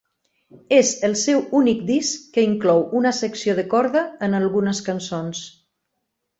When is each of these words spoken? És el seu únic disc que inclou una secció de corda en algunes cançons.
És 0.77 0.93
el 1.09 1.11
seu 1.23 1.43
únic 1.59 1.83
disc 1.89 2.25
que 2.39 2.47
inclou 2.47 2.83
una 3.01 3.13
secció 3.19 3.57
de 3.61 3.69
corda 3.77 4.05
en 4.29 4.41
algunes 4.41 4.85
cançons. 4.91 5.47